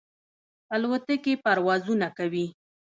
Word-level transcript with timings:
الوتکې 0.75 1.33
پروازونه 1.43 2.07
کوي. 2.17 2.45